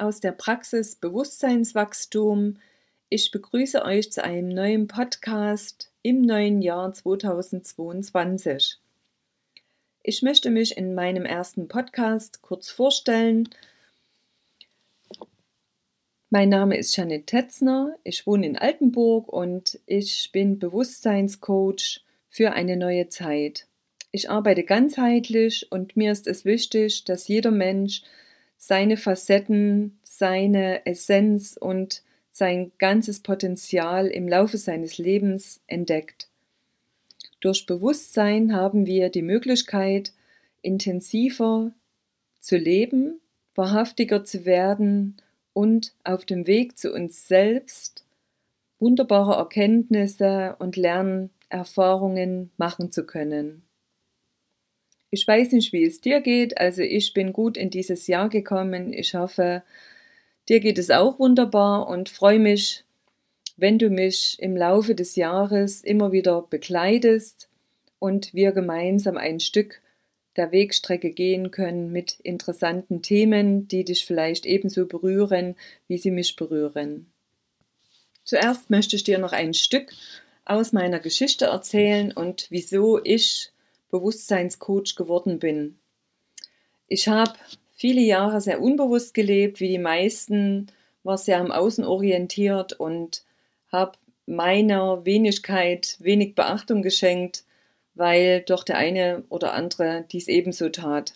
aus 0.00 0.20
der 0.20 0.32
Praxis 0.32 0.96
Bewusstseinswachstum. 0.96 2.56
Ich 3.08 3.30
begrüße 3.30 3.84
euch 3.84 4.10
zu 4.10 4.24
einem 4.24 4.48
neuen 4.48 4.86
Podcast 4.86 5.92
im 6.02 6.22
neuen 6.22 6.62
Jahr 6.62 6.92
2022. 6.92 8.78
Ich 10.02 10.22
möchte 10.22 10.50
mich 10.50 10.76
in 10.76 10.94
meinem 10.94 11.26
ersten 11.26 11.68
Podcast 11.68 12.40
kurz 12.40 12.70
vorstellen. 12.70 13.50
Mein 16.30 16.48
Name 16.48 16.78
ist 16.78 16.96
Janet 16.96 17.26
Tetzner, 17.26 17.96
ich 18.04 18.26
wohne 18.26 18.46
in 18.46 18.56
Altenburg 18.56 19.28
und 19.28 19.78
ich 19.86 20.30
bin 20.32 20.58
Bewusstseinscoach 20.58 22.00
für 22.28 22.52
eine 22.52 22.76
neue 22.76 23.08
Zeit. 23.08 23.66
Ich 24.12 24.30
arbeite 24.30 24.64
ganzheitlich 24.64 25.70
und 25.70 25.96
mir 25.96 26.12
ist 26.12 26.26
es 26.26 26.44
wichtig, 26.44 27.04
dass 27.04 27.28
jeder 27.28 27.50
Mensch 27.50 28.02
seine 28.62 28.98
Facetten, 28.98 29.98
seine 30.02 30.84
Essenz 30.84 31.56
und 31.58 32.02
sein 32.30 32.72
ganzes 32.76 33.20
Potenzial 33.20 34.06
im 34.06 34.28
Laufe 34.28 34.58
seines 34.58 34.98
Lebens 34.98 35.62
entdeckt. 35.66 36.28
Durch 37.40 37.64
Bewusstsein 37.64 38.54
haben 38.54 38.84
wir 38.84 39.08
die 39.08 39.22
Möglichkeit, 39.22 40.12
intensiver 40.60 41.72
zu 42.38 42.58
leben, 42.58 43.22
wahrhaftiger 43.54 44.24
zu 44.24 44.44
werden 44.44 45.16
und 45.54 45.94
auf 46.04 46.26
dem 46.26 46.46
Weg 46.46 46.76
zu 46.76 46.92
uns 46.92 47.26
selbst 47.26 48.04
wunderbare 48.78 49.36
Erkenntnisse 49.36 50.56
und 50.58 50.76
Lernerfahrungen 50.76 52.50
machen 52.58 52.92
zu 52.92 53.06
können. 53.06 53.62
Ich 55.10 55.26
weiß 55.26 55.52
nicht, 55.52 55.72
wie 55.72 55.84
es 55.84 56.00
dir 56.00 56.20
geht, 56.20 56.58
also 56.58 56.82
ich 56.82 57.12
bin 57.12 57.32
gut 57.32 57.56
in 57.56 57.70
dieses 57.70 58.06
Jahr 58.06 58.28
gekommen. 58.28 58.92
Ich 58.92 59.14
hoffe, 59.14 59.64
dir 60.48 60.60
geht 60.60 60.78
es 60.78 60.90
auch 60.90 61.18
wunderbar 61.18 61.88
und 61.88 62.08
freue 62.08 62.38
mich, 62.38 62.84
wenn 63.56 63.78
du 63.78 63.90
mich 63.90 64.36
im 64.38 64.56
Laufe 64.56 64.94
des 64.94 65.16
Jahres 65.16 65.82
immer 65.82 66.12
wieder 66.12 66.42
begleitest 66.42 67.48
und 67.98 68.32
wir 68.34 68.52
gemeinsam 68.52 69.16
ein 69.16 69.40
Stück 69.40 69.82
der 70.36 70.52
Wegstrecke 70.52 71.10
gehen 71.10 71.50
können 71.50 71.90
mit 71.90 72.20
interessanten 72.20 73.02
Themen, 73.02 73.66
die 73.66 73.84
dich 73.84 74.06
vielleicht 74.06 74.46
ebenso 74.46 74.86
berühren, 74.86 75.56
wie 75.88 75.98
sie 75.98 76.12
mich 76.12 76.36
berühren. 76.36 77.10
Zuerst 78.22 78.70
möchte 78.70 78.94
ich 78.94 79.02
dir 79.02 79.18
noch 79.18 79.32
ein 79.32 79.54
Stück 79.54 79.92
aus 80.44 80.72
meiner 80.72 81.00
Geschichte 81.00 81.46
erzählen 81.46 82.12
und 82.12 82.46
wieso 82.50 83.02
ich 83.02 83.50
Bewusstseinscoach 83.90 84.94
geworden 84.96 85.38
bin. 85.38 85.78
Ich 86.86 87.08
habe 87.08 87.32
viele 87.72 88.00
Jahre 88.00 88.40
sehr 88.40 88.60
unbewusst 88.60 89.14
gelebt, 89.14 89.60
wie 89.60 89.68
die 89.68 89.78
meisten, 89.78 90.66
war 91.02 91.18
sehr 91.18 91.38
am 91.38 91.50
Außen 91.50 91.84
orientiert 91.84 92.74
und 92.74 93.24
habe 93.72 93.92
meiner 94.26 95.04
Wenigkeit 95.04 95.96
wenig 96.00 96.34
Beachtung 96.34 96.82
geschenkt 96.82 97.44
weil 98.00 98.40
doch 98.40 98.64
der 98.64 98.78
eine 98.78 99.24
oder 99.28 99.52
andere 99.52 100.06
dies 100.10 100.26
ebenso 100.26 100.68
tat. 100.68 101.14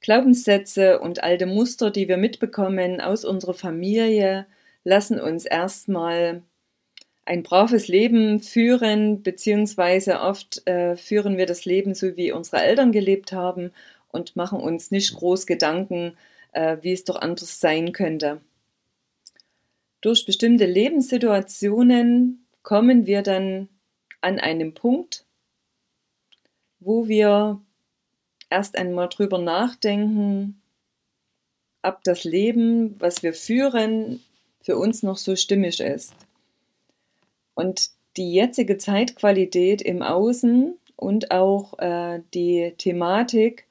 Glaubenssätze 0.00 1.00
und 1.00 1.22
alte 1.22 1.46
Muster, 1.46 1.90
die 1.90 2.06
wir 2.06 2.18
mitbekommen 2.18 3.00
aus 3.00 3.24
unserer 3.24 3.54
Familie, 3.54 4.46
lassen 4.84 5.18
uns 5.18 5.46
erstmal 5.46 6.42
ein 7.26 7.42
braves 7.42 7.88
Leben 7.88 8.40
führen, 8.40 9.22
beziehungsweise 9.22 10.20
oft 10.20 10.66
äh, 10.66 10.96
führen 10.96 11.36
wir 11.36 11.46
das 11.46 11.64
Leben 11.64 11.94
so, 11.94 12.16
wie 12.16 12.32
unsere 12.32 12.62
Eltern 12.62 12.92
gelebt 12.92 13.32
haben 13.32 13.72
und 14.12 14.36
machen 14.36 14.60
uns 14.60 14.92
nicht 14.92 15.12
groß 15.14 15.46
Gedanken, 15.46 16.16
äh, 16.52 16.78
wie 16.82 16.92
es 16.92 17.04
doch 17.04 17.16
anders 17.16 17.60
sein 17.60 17.92
könnte. 17.92 18.40
Durch 20.00 20.24
bestimmte 20.24 20.66
Lebenssituationen 20.66 22.46
kommen 22.62 23.06
wir 23.06 23.22
dann 23.22 23.68
an 24.20 24.38
einem 24.38 24.72
Punkt, 24.72 25.26
wo 26.78 27.08
wir 27.08 27.60
erst 28.50 28.78
einmal 28.78 29.08
drüber 29.08 29.38
nachdenken, 29.38 30.62
ob 31.82 32.04
das 32.04 32.22
Leben, 32.22 33.00
was 33.00 33.24
wir 33.24 33.34
führen, 33.34 34.20
für 34.60 34.76
uns 34.76 35.02
noch 35.02 35.16
so 35.16 35.34
stimmig 35.34 35.80
ist. 35.80 36.25
Und 37.56 37.90
die 38.16 38.32
jetzige 38.32 38.78
Zeitqualität 38.78 39.82
im 39.82 40.02
Außen 40.02 40.78
und 40.94 41.30
auch 41.30 41.78
äh, 41.78 42.22
die 42.32 42.74
Thematik, 42.78 43.66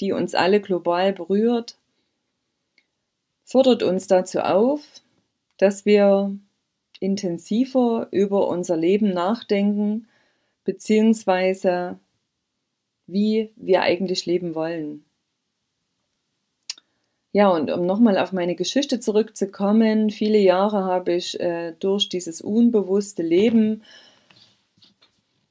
die 0.00 0.12
uns 0.12 0.34
alle 0.34 0.60
global 0.60 1.12
berührt, 1.12 1.78
fordert 3.44 3.82
uns 3.82 4.08
dazu 4.08 4.40
auf, 4.40 4.80
dass 5.58 5.84
wir 5.84 6.36
intensiver 6.98 8.08
über 8.10 8.48
unser 8.48 8.76
Leben 8.76 9.12
nachdenken, 9.12 10.08
beziehungsweise 10.64 11.98
wie 13.06 13.52
wir 13.56 13.82
eigentlich 13.82 14.26
leben 14.26 14.54
wollen. 14.54 15.05
Ja, 17.36 17.50
und 17.50 17.70
um 17.70 17.84
nochmal 17.84 18.16
auf 18.16 18.32
meine 18.32 18.54
Geschichte 18.54 18.98
zurückzukommen, 18.98 20.08
viele 20.08 20.38
Jahre 20.38 20.84
habe 20.84 21.12
ich 21.12 21.38
äh, 21.38 21.74
durch 21.78 22.08
dieses 22.08 22.40
unbewusste 22.40 23.22
Leben 23.22 23.82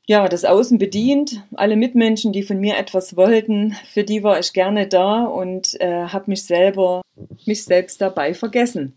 ja, 0.07 0.27
das 0.27 0.45
Außen 0.45 0.79
bedient. 0.79 1.43
Alle 1.53 1.75
Mitmenschen, 1.75 2.33
die 2.33 2.41
von 2.41 2.59
mir 2.59 2.77
etwas 2.77 3.15
wollten, 3.15 3.75
für 3.93 4.03
die 4.03 4.23
war 4.23 4.39
ich 4.39 4.51
gerne 4.53 4.87
da 4.87 5.25
und 5.25 5.79
äh, 5.79 6.05
habe 6.07 6.31
mich 6.31 6.45
selber, 6.45 7.03
mich 7.45 7.65
selbst 7.65 8.01
dabei 8.01 8.33
vergessen. 8.33 8.95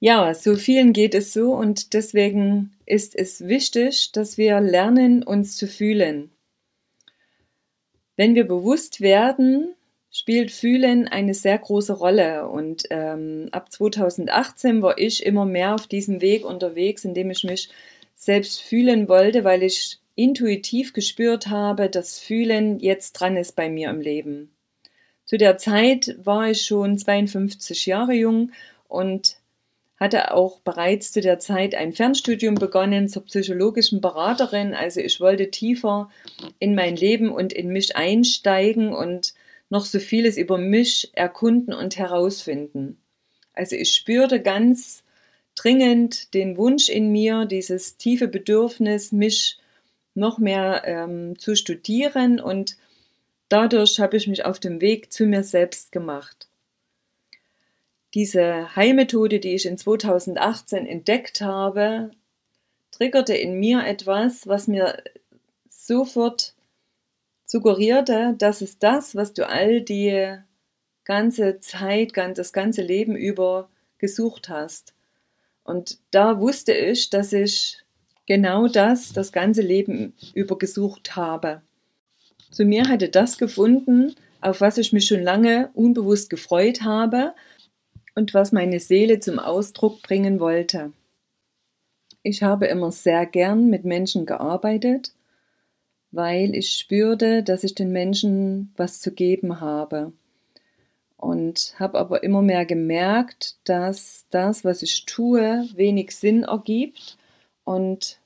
Ja, 0.00 0.34
so 0.34 0.56
vielen 0.56 0.92
geht 0.92 1.14
es 1.14 1.32
so 1.32 1.52
und 1.52 1.94
deswegen 1.94 2.72
ist 2.86 3.14
es 3.14 3.46
wichtig, 3.46 4.10
dass 4.10 4.36
wir 4.36 4.60
lernen, 4.60 5.22
uns 5.22 5.56
zu 5.56 5.68
fühlen. 5.68 6.32
Wenn 8.16 8.34
wir 8.34 8.48
bewusst 8.48 9.00
werden, 9.00 9.76
spielt 10.10 10.50
Fühlen 10.50 11.08
eine 11.08 11.34
sehr 11.34 11.58
große 11.58 11.92
Rolle. 11.92 12.48
Und 12.48 12.84
ähm, 12.90 13.48
ab 13.52 13.70
2018 13.70 14.82
war 14.82 14.98
ich 14.98 15.24
immer 15.24 15.44
mehr 15.44 15.74
auf 15.74 15.86
diesem 15.86 16.20
Weg 16.20 16.44
unterwegs, 16.44 17.04
indem 17.04 17.30
ich 17.30 17.44
mich 17.44 17.70
selbst 18.16 18.60
fühlen 18.60 19.08
wollte, 19.08 19.44
weil 19.44 19.62
ich 19.62 19.98
intuitiv 20.14 20.92
gespürt 20.92 21.46
habe, 21.46 21.88
dass 21.88 22.18
Fühlen 22.18 22.78
jetzt 22.80 23.12
dran 23.12 23.36
ist 23.36 23.56
bei 23.56 23.70
mir 23.70 23.88
im 23.90 24.00
Leben. 24.00 24.50
Zu 25.24 25.38
der 25.38 25.56
Zeit 25.58 26.16
war 26.22 26.50
ich 26.50 26.62
schon 26.62 26.98
52 26.98 27.86
Jahre 27.86 28.14
jung 28.14 28.50
und 28.88 29.36
hatte 29.96 30.34
auch 30.34 30.60
bereits 30.60 31.12
zu 31.12 31.20
der 31.20 31.38
Zeit 31.38 31.74
ein 31.74 31.92
Fernstudium 31.92 32.56
begonnen 32.56 33.08
zur 33.08 33.24
psychologischen 33.26 34.00
Beraterin. 34.00 34.74
Also 34.74 35.00
ich 35.00 35.20
wollte 35.20 35.50
tiefer 35.50 36.10
in 36.58 36.74
mein 36.74 36.96
Leben 36.96 37.30
und 37.30 37.52
in 37.52 37.68
mich 37.68 37.96
einsteigen 37.96 38.92
und 38.92 39.34
noch 39.70 39.86
so 39.86 39.98
vieles 39.98 40.36
über 40.36 40.58
mich 40.58 41.10
erkunden 41.14 41.72
und 41.72 41.96
herausfinden. 41.96 42.98
Also 43.54 43.76
ich 43.76 43.94
spürte 43.94 44.42
ganz 44.42 45.02
dringend 45.54 46.34
den 46.34 46.56
Wunsch 46.56 46.88
in 46.88 47.10
mir, 47.10 47.46
dieses 47.46 47.96
tiefe 47.96 48.28
Bedürfnis, 48.28 49.12
mich 49.12 49.58
noch 50.14 50.38
mehr 50.38 50.82
ähm, 50.84 51.38
zu 51.38 51.54
studieren 51.54 52.40
und 52.40 52.76
dadurch 53.48 54.00
habe 54.00 54.16
ich 54.16 54.26
mich 54.26 54.44
auf 54.44 54.58
dem 54.58 54.80
Weg 54.80 55.12
zu 55.12 55.24
mir 55.24 55.44
selbst 55.44 55.92
gemacht. 55.92 56.48
Diese 58.14 58.74
Heilmethode, 58.74 59.38
die 59.38 59.54
ich 59.54 59.66
in 59.66 59.78
2018 59.78 60.84
entdeckt 60.86 61.40
habe, 61.40 62.10
triggerte 62.90 63.34
in 63.34 63.54
mir 63.54 63.86
etwas, 63.86 64.48
was 64.48 64.66
mir 64.66 65.02
sofort 65.68 66.54
suggerierte, 67.50 68.36
dass 68.38 68.60
es 68.60 68.78
das, 68.78 69.16
was 69.16 69.32
du 69.32 69.48
all 69.48 69.80
die 69.80 70.36
ganze 71.02 71.58
Zeit, 71.58 72.12
das 72.16 72.52
ganze 72.52 72.80
Leben 72.80 73.16
über 73.16 73.68
gesucht 73.98 74.48
hast. 74.48 74.94
Und 75.64 75.98
da 76.12 76.38
wusste 76.38 76.72
ich, 76.72 77.10
dass 77.10 77.32
ich 77.32 77.78
genau 78.26 78.68
das 78.68 79.12
das 79.12 79.32
ganze 79.32 79.62
Leben 79.62 80.14
über 80.32 80.58
gesucht 80.58 81.16
habe. 81.16 81.62
Zu 82.52 82.64
mir 82.64 82.88
hatte 82.88 83.08
das 83.08 83.36
gefunden, 83.36 84.14
auf 84.40 84.60
was 84.60 84.78
ich 84.78 84.92
mich 84.92 85.06
schon 85.06 85.20
lange 85.20 85.70
unbewusst 85.74 86.30
gefreut 86.30 86.82
habe 86.82 87.34
und 88.14 88.32
was 88.32 88.52
meine 88.52 88.78
Seele 88.78 89.18
zum 89.18 89.40
Ausdruck 89.40 90.02
bringen 90.02 90.38
wollte. 90.38 90.92
Ich 92.22 92.44
habe 92.44 92.66
immer 92.66 92.92
sehr 92.92 93.26
gern 93.26 93.70
mit 93.70 93.84
Menschen 93.84 94.24
gearbeitet, 94.24 95.12
weil 96.12 96.54
ich 96.54 96.72
spürte, 96.72 97.42
dass 97.42 97.64
ich 97.64 97.74
den 97.74 97.92
Menschen 97.92 98.72
was 98.76 99.00
zu 99.00 99.12
geben 99.12 99.60
habe. 99.60 100.12
Und 101.16 101.74
habe 101.78 101.98
aber 101.98 102.22
immer 102.22 102.40
mehr 102.40 102.64
gemerkt, 102.64 103.56
dass 103.64 104.24
das, 104.30 104.64
was 104.64 104.82
ich 104.82 105.04
tue, 105.04 105.68
wenig 105.74 106.16
Sinn 106.16 106.44
ergibt 106.44 107.18
und 107.64 108.18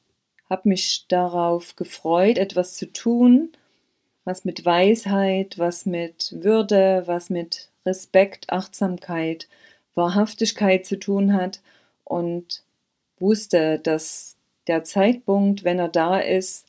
habe 0.48 0.68
mich 0.68 1.06
darauf 1.08 1.74
gefreut, 1.74 2.38
etwas 2.38 2.76
zu 2.76 2.92
tun, 2.92 3.50
was 4.24 4.44
mit 4.44 4.64
Weisheit, 4.64 5.58
was 5.58 5.86
mit 5.86 6.34
Würde, 6.38 7.02
was 7.06 7.30
mit 7.30 7.68
Respekt, 7.84 8.50
Achtsamkeit, 8.50 9.48
Wahrhaftigkeit 9.94 10.86
zu 10.86 10.98
tun 10.98 11.34
hat 11.34 11.60
und 12.04 12.62
wusste, 13.18 13.78
dass 13.78 14.36
der 14.66 14.84
Zeitpunkt, 14.84 15.64
wenn 15.64 15.78
er 15.78 15.88
da 15.88 16.18
ist, 16.18 16.66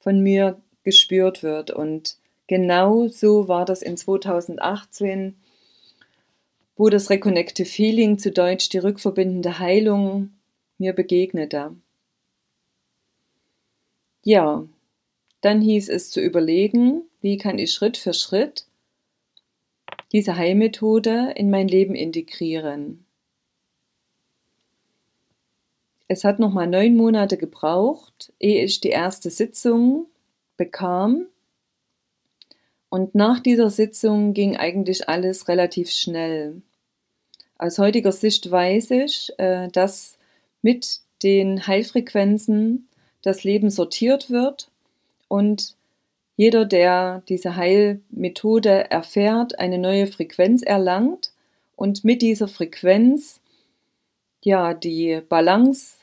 von 0.00 0.20
mir 0.20 0.60
gespürt 0.82 1.42
wird. 1.42 1.70
Und 1.70 2.16
genau 2.46 3.08
so 3.08 3.48
war 3.48 3.64
das 3.64 3.82
in 3.82 3.96
2018, 3.96 5.36
wo 6.76 6.88
das 6.88 7.10
Reconnective 7.10 7.68
Feeling 7.68 8.18
zu 8.18 8.32
Deutsch 8.32 8.70
die 8.70 8.78
rückverbindende 8.78 9.58
Heilung 9.58 10.30
mir 10.78 10.94
begegnete. 10.94 11.76
Ja, 14.24 14.66
dann 15.40 15.60
hieß 15.60 15.88
es 15.88 16.10
zu 16.10 16.20
überlegen, 16.20 17.02
wie 17.20 17.38
kann 17.38 17.58
ich 17.58 17.72
Schritt 17.72 17.96
für 17.96 18.12
Schritt 18.12 18.66
diese 20.12 20.36
Heilmethode 20.36 21.34
in 21.36 21.50
mein 21.50 21.68
Leben 21.68 21.94
integrieren. 21.94 23.06
Es 26.10 26.24
hat 26.24 26.40
nochmal 26.40 26.66
neun 26.66 26.96
Monate 26.96 27.36
gebraucht, 27.36 28.32
ehe 28.40 28.64
ich 28.64 28.80
die 28.80 28.88
erste 28.88 29.30
Sitzung 29.30 30.06
bekam. 30.56 31.26
Und 32.88 33.14
nach 33.14 33.38
dieser 33.38 33.70
Sitzung 33.70 34.34
ging 34.34 34.56
eigentlich 34.56 35.08
alles 35.08 35.46
relativ 35.46 35.92
schnell. 35.92 36.62
Aus 37.58 37.78
heutiger 37.78 38.10
Sicht 38.10 38.50
weiß 38.50 38.90
ich, 38.90 39.30
äh, 39.38 39.68
dass 39.68 40.18
mit 40.62 40.98
den 41.22 41.68
Heilfrequenzen 41.68 42.88
das 43.22 43.44
Leben 43.44 43.70
sortiert 43.70 44.30
wird 44.30 44.68
und 45.28 45.76
jeder, 46.36 46.64
der 46.64 47.22
diese 47.28 47.54
Heilmethode 47.54 48.90
erfährt, 48.90 49.60
eine 49.60 49.78
neue 49.78 50.08
Frequenz 50.08 50.62
erlangt 50.62 51.30
und 51.76 52.02
mit 52.02 52.20
dieser 52.20 52.48
Frequenz 52.48 53.40
ja 54.42 54.74
die 54.74 55.20
Balance 55.28 55.99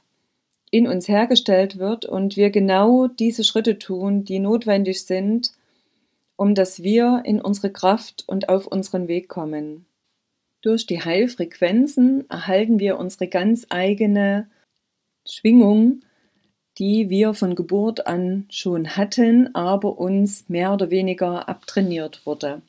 in 0.71 0.87
uns 0.87 1.07
hergestellt 1.07 1.77
wird 1.77 2.05
und 2.05 2.35
wir 2.35 2.49
genau 2.49 3.07
diese 3.07 3.43
Schritte 3.43 3.79
tun, 3.79 4.25
die 4.25 4.39
notwendig 4.39 5.05
sind, 5.05 5.53
um 6.35 6.55
dass 6.55 6.83
wir 6.83 7.23
in 7.25 7.41
unsere 7.41 7.71
Kraft 7.71 8.23
und 8.27 8.49
auf 8.49 8.67
unseren 8.67 9.07
Weg 9.07 9.27
kommen. 9.27 9.85
Durch 10.61 10.85
die 10.85 11.01
Heilfrequenzen 11.01 12.29
erhalten 12.29 12.79
wir 12.79 12.99
unsere 12.99 13.27
ganz 13.27 13.67
eigene 13.69 14.49
Schwingung, 15.25 16.01
die 16.77 17.09
wir 17.09 17.33
von 17.33 17.55
Geburt 17.55 18.05
an 18.05 18.45
schon 18.49 18.97
hatten, 18.97 19.53
aber 19.55 19.97
uns 19.97 20.49
mehr 20.49 20.73
oder 20.73 20.91
weniger 20.91 21.49
abtrainiert 21.49 22.25
wurde. 22.25 22.61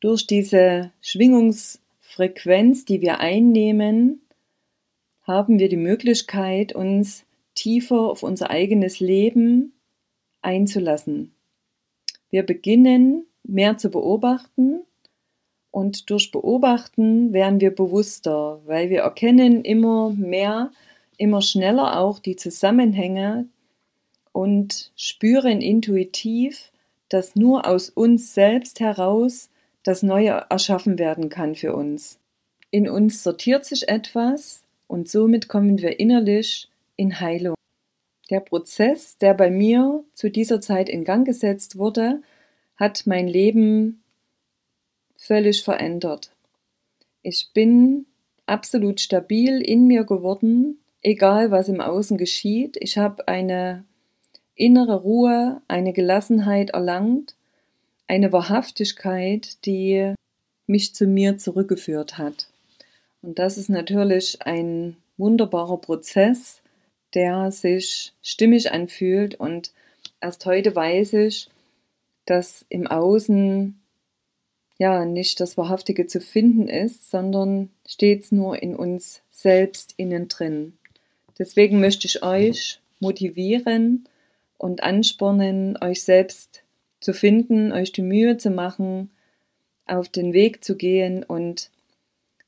Durch 0.00 0.26
diese 0.26 0.92
Schwingungsfrequenz, 1.00 2.84
die 2.84 3.00
wir 3.00 3.18
einnehmen, 3.18 4.20
haben 5.24 5.58
wir 5.58 5.68
die 5.68 5.76
Möglichkeit, 5.76 6.74
uns 6.74 7.24
tiefer 7.54 8.00
auf 8.00 8.22
unser 8.22 8.50
eigenes 8.50 9.00
Leben 9.00 9.72
einzulassen. 10.42 11.34
Wir 12.30 12.42
beginnen 12.42 13.26
mehr 13.42 13.78
zu 13.78 13.90
beobachten 13.90 14.80
und 15.70 16.10
durch 16.10 16.30
Beobachten 16.30 17.32
werden 17.32 17.60
wir 17.60 17.74
bewusster, 17.74 18.60
weil 18.64 18.90
wir 18.90 19.00
erkennen 19.00 19.64
immer 19.64 20.10
mehr, 20.10 20.70
immer 21.16 21.42
schneller 21.42 21.98
auch 21.98 22.18
die 22.18 22.36
Zusammenhänge 22.36 23.48
und 24.32 24.92
spüren 24.96 25.60
intuitiv, 25.60 26.72
dass 27.08 27.36
nur 27.36 27.66
aus 27.66 27.88
uns 27.88 28.34
selbst 28.34 28.80
heraus 28.80 29.50
das 29.84 30.02
Neue 30.02 30.46
erschaffen 30.50 30.98
werden 30.98 31.28
kann 31.28 31.54
für 31.54 31.74
uns. 31.74 32.18
In 32.70 32.88
uns 32.88 33.22
sortiert 33.22 33.64
sich 33.64 33.88
etwas, 33.88 34.63
und 34.94 35.08
somit 35.08 35.48
kommen 35.48 35.82
wir 35.82 35.98
innerlich 35.98 36.68
in 36.94 37.18
Heilung. 37.18 37.56
Der 38.30 38.38
Prozess, 38.38 39.18
der 39.18 39.34
bei 39.34 39.50
mir 39.50 40.04
zu 40.14 40.30
dieser 40.30 40.60
Zeit 40.60 40.88
in 40.88 41.02
Gang 41.02 41.26
gesetzt 41.26 41.76
wurde, 41.76 42.22
hat 42.76 43.02
mein 43.04 43.26
Leben 43.26 44.04
völlig 45.16 45.64
verändert. 45.64 46.30
Ich 47.22 47.50
bin 47.52 48.06
absolut 48.46 49.00
stabil 49.00 49.60
in 49.60 49.88
mir 49.88 50.04
geworden, 50.04 50.78
egal 51.02 51.50
was 51.50 51.68
im 51.68 51.80
Außen 51.80 52.16
geschieht. 52.16 52.76
Ich 52.78 52.96
habe 52.96 53.26
eine 53.26 53.82
innere 54.54 55.02
Ruhe, 55.02 55.60
eine 55.66 55.92
Gelassenheit 55.92 56.70
erlangt, 56.70 57.34
eine 58.06 58.32
Wahrhaftigkeit, 58.32 59.56
die 59.66 60.14
mich 60.68 60.94
zu 60.94 61.08
mir 61.08 61.36
zurückgeführt 61.36 62.16
hat. 62.16 62.53
Und 63.24 63.38
das 63.38 63.56
ist 63.56 63.70
natürlich 63.70 64.42
ein 64.42 64.96
wunderbarer 65.16 65.78
Prozess, 65.78 66.60
der 67.14 67.50
sich 67.50 68.12
stimmig 68.22 68.70
anfühlt. 68.70 69.34
Und 69.36 69.72
erst 70.20 70.44
heute 70.44 70.76
weiß 70.76 71.14
ich, 71.14 71.48
dass 72.26 72.66
im 72.68 72.86
Außen 72.86 73.80
ja 74.76 75.06
nicht 75.06 75.40
das 75.40 75.56
Wahrhaftige 75.56 76.06
zu 76.06 76.20
finden 76.20 76.68
ist, 76.68 77.10
sondern 77.10 77.70
stets 77.86 78.30
nur 78.30 78.62
in 78.62 78.76
uns 78.76 79.22
selbst 79.30 79.94
innen 79.96 80.28
drin. 80.28 80.74
Deswegen 81.38 81.80
möchte 81.80 82.06
ich 82.06 82.22
euch 82.22 82.80
motivieren 83.00 84.06
und 84.58 84.82
anspornen, 84.82 85.78
euch 85.80 86.02
selbst 86.02 86.62
zu 87.00 87.14
finden, 87.14 87.72
euch 87.72 87.90
die 87.92 88.02
Mühe 88.02 88.36
zu 88.36 88.50
machen, 88.50 89.10
auf 89.86 90.10
den 90.10 90.34
Weg 90.34 90.62
zu 90.62 90.76
gehen 90.76 91.22
und 91.22 91.70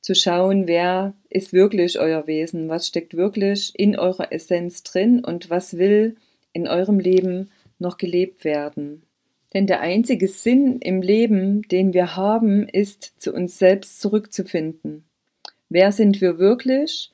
zu 0.06 0.14
schauen, 0.14 0.68
wer 0.68 1.14
ist 1.30 1.52
wirklich 1.52 1.98
euer 1.98 2.28
Wesen, 2.28 2.68
was 2.68 2.86
steckt 2.86 3.16
wirklich 3.16 3.72
in 3.76 3.98
eurer 3.98 4.30
Essenz 4.30 4.84
drin 4.84 5.24
und 5.24 5.50
was 5.50 5.78
will 5.78 6.14
in 6.52 6.68
eurem 6.68 7.00
Leben 7.00 7.50
noch 7.80 7.96
gelebt 7.96 8.44
werden. 8.44 9.02
Denn 9.52 9.66
der 9.66 9.80
einzige 9.80 10.28
Sinn 10.28 10.78
im 10.78 11.02
Leben, 11.02 11.62
den 11.62 11.92
wir 11.92 12.14
haben, 12.14 12.68
ist, 12.68 13.20
zu 13.20 13.34
uns 13.34 13.58
selbst 13.58 14.00
zurückzufinden. 14.00 15.02
Wer 15.70 15.90
sind 15.90 16.20
wir 16.20 16.38
wirklich? 16.38 17.10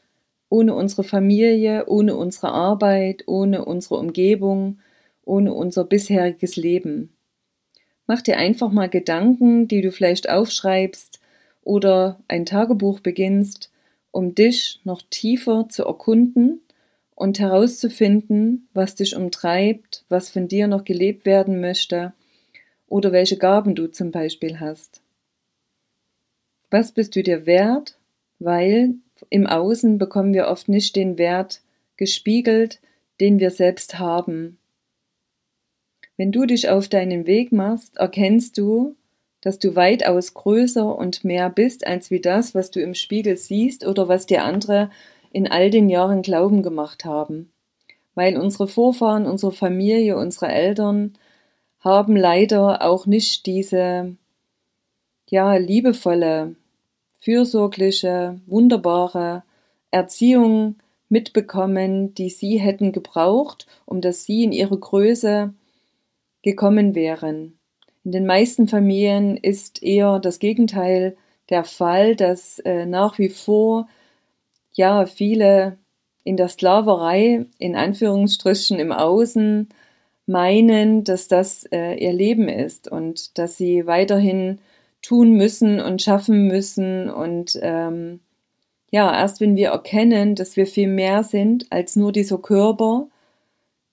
Ohne 0.51 0.75
unsere 0.75 1.03
Familie, 1.03 1.87
ohne 1.87 2.15
unsere 2.15 2.53
Arbeit, 2.53 3.23
ohne 3.27 3.65
unsere 3.65 3.95
Umgebung, 3.95 4.81
ohne 5.25 5.55
unser 5.55 5.85
bisheriges 5.85 6.57
Leben. 6.57 7.17
Mach 8.07 8.21
dir 8.21 8.37
einfach 8.37 8.71
mal 8.71 8.91
Gedanken, 8.91 9.67
die 9.67 9.81
du 9.81 9.91
vielleicht 9.91 10.29
aufschreibst, 10.29 11.12
oder 11.63 12.21
ein 12.29 12.47
Tagebuch 12.47 13.01
beginnst, 13.01 13.71
um 14.11 14.35
dich 14.35 14.81
noch 14.85 15.03
tiefer 15.09 15.69
zu 15.69 15.85
erkunden 15.85 16.61
und 17.15 17.39
herauszufinden, 17.39 18.69
was 18.75 18.95
dich 18.95 19.17
umtreibt, 19.17 20.05
was 20.09 20.29
von 20.29 20.49
dir 20.49 20.67
noch 20.67 20.85
gelebt 20.85 21.25
werden 21.25 21.61
möchte 21.61 22.13
oder 22.89 23.13
welche 23.13 23.39
Gaben 23.39 23.75
du 23.75 23.87
zum 23.87 24.11
Beispiel 24.11 24.61
hast. 24.61 25.01
Was 26.71 26.93
bist 26.93 27.17
du 27.17 27.23
dir 27.23 27.47
wert? 27.47 27.99
Weil 28.39 28.95
im 29.31 29.47
Außen 29.47 29.99
bekommen 29.99 30.35
wir 30.35 30.49
oft 30.49 30.69
nicht 30.69 30.97
den 30.97 31.17
Wert 31.17 31.63
gespiegelt, 31.97 32.81
den 33.21 33.39
wir 33.39 33.51
selbst 33.51 33.99
haben. 33.99 34.59
Wenn 36.17 36.33
du 36.33 36.45
dich 36.45 36.69
auf 36.69 36.89
deinen 36.89 37.27
Weg 37.27 37.53
machst, 37.53 37.97
erkennst 37.97 38.59
du, 38.59 38.97
dass 39.43 39.59
du 39.59 39.77
weitaus 39.77 40.33
größer 40.35 40.97
und 40.97 41.25
mehr 41.25 41.51
bist 41.51 41.87
als 41.87 42.11
wie 42.11 42.21
das, 42.21 42.55
was 42.55 42.71
du 42.71 42.81
im 42.81 42.95
Spiegel 42.95 43.37
siehst 43.37 43.85
oder 43.87 44.09
was 44.09 44.25
dir 44.27 44.45
andere 44.45 44.91
in 45.33 45.47
all 45.47 45.71
den 45.71 45.91
Jahren 45.91 46.23
Glauben 46.23 46.63
gemacht 46.63 47.05
haben. 47.05 47.53
Weil 48.15 48.39
unsere 48.39 48.69
Vorfahren, 48.69 49.27
unsere 49.27 49.53
Familie, 49.53 50.17
unsere 50.17 50.49
Eltern 50.49 51.15
haben 51.81 52.17
leider 52.17 52.83
auch 52.83 53.07
nicht 53.07 53.47
diese, 53.47 54.17
ja, 55.29 55.57
liebevolle, 55.57 56.55
fürsorgliche, 57.21 58.41
wunderbare 58.47 59.43
Erziehung 59.91 60.77
mitbekommen, 61.09 62.15
die 62.15 62.31
sie 62.31 62.59
hätten 62.59 62.93
gebraucht, 62.93 63.67
um 63.87 64.01
dass 64.01 64.25
sie 64.25 64.45
in 64.45 64.53
ihre 64.53 64.79
Größe 64.79 65.53
gekommen 66.43 66.95
wären. 66.95 67.59
In 68.05 68.13
den 68.13 68.27
meisten 68.27 68.67
Familien 68.69 69.37
ist 69.37 69.83
eher 69.83 70.19
das 70.19 70.39
Gegenteil 70.39 71.17
der 71.51 71.65
Fall, 71.65 72.17
dass 72.17 72.59
äh, 72.61 72.87
nach 72.87 73.19
wie 73.19 73.29
vor 73.29 73.89
ja 74.73 75.07
viele 75.07 75.79
in 76.25 76.37
der 76.37 76.49
Sklaverei 76.49 77.47
in 77.59 77.77
Anführungsstrichen 77.77 78.79
im 78.79 78.93
Außen 78.93 79.69
meinen, 80.27 81.05
dass 81.05 81.29
das 81.29 81.65
äh, 81.73 81.95
ihr 81.95 82.13
Leben 82.13 82.49
ist 82.49 82.91
und 82.91 83.39
dass 83.39 83.57
sie 83.57 83.87
weiterhin 83.87 84.61
tun 85.03 85.33
müssen 85.33 85.81
und 85.81 86.01
schaffen 86.01 86.47
müssen 86.47 87.11
und 87.11 87.59
ähm, 87.61 88.21
ja, 88.93 89.13
erst 89.13 89.41
wenn 89.41 89.57
wir 89.57 89.71
erkennen, 89.71 90.35
dass 90.35 90.57
wir 90.57 90.67
viel 90.67 90.87
mehr 90.87 91.25
sind 91.25 91.67
als 91.73 91.97
nur 91.97 92.13
dieser 92.13 92.39
Körper, 92.39 93.09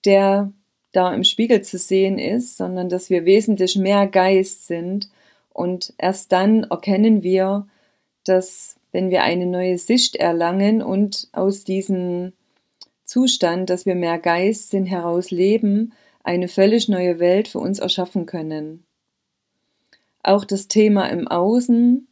der 0.06 0.52
da 0.92 1.14
im 1.14 1.24
Spiegel 1.24 1.62
zu 1.62 1.78
sehen 1.78 2.18
ist, 2.18 2.58
sondern 2.58 2.90
dass 2.90 3.10
wir 3.10 3.26
wesentlich 3.26 3.76
mehr 3.76 4.08
Geist 4.08 4.68
sind 4.68 5.10
und 5.54 5.94
erst 5.98 6.32
dann 6.32 6.64
erkennen 6.64 7.24
wir, 7.24 7.68
dass 8.24 8.78
wenn 8.92 9.10
wir 9.10 9.24
eine 9.24 9.46
neue 9.46 9.78
Sicht 9.78 10.16
erlangen 10.16 10.82
und 10.82 11.28
aus 11.32 11.64
diesem 11.64 12.34
Zustand, 13.06 13.70
dass 13.70 13.86
wir 13.86 13.96
mehr 13.96 14.20
Geist 14.20 14.70
sind, 14.70 14.86
heraus 14.86 15.32
leben, 15.32 15.94
eine 16.24 16.48
völlig 16.48 16.90
neue 16.90 17.20
Welt 17.20 17.48
für 17.48 17.60
uns 17.60 17.80
erschaffen 17.80 18.26
können. 18.26 18.84
Auch 20.22 20.46
das 20.46 20.68
Thema 20.68 21.08
im 21.08 21.28
Außen, 21.28 22.08